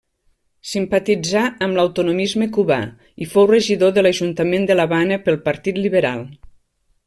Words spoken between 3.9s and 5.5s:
de l'Ajuntament de l'Havana pel